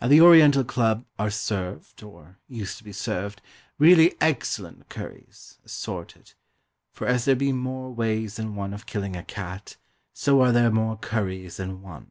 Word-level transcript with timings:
At 0.00 0.10
the 0.10 0.20
Oriental 0.20 0.64
Club 0.64 1.04
are 1.16 1.30
served, 1.30 2.02
or 2.02 2.40
used 2.48 2.78
to 2.78 2.82
be 2.82 2.90
served, 2.90 3.40
really 3.78 4.16
excellent 4.20 4.88
curries, 4.88 5.60
assorted; 5.64 6.34
for 6.92 7.06
as 7.06 7.24
there 7.24 7.36
be 7.36 7.52
more 7.52 7.94
ways 7.94 8.34
than 8.34 8.56
one 8.56 8.74
of 8.74 8.86
killing 8.86 9.14
a 9.14 9.22
cat, 9.22 9.76
so 10.12 10.40
are 10.42 10.50
there 10.50 10.72
more 10.72 10.96
curries 10.98 11.58
than 11.58 11.82
one. 11.82 12.10